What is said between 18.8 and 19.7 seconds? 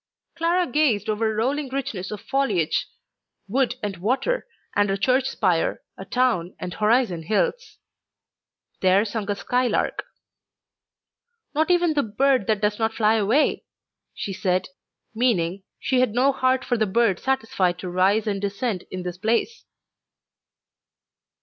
in this place.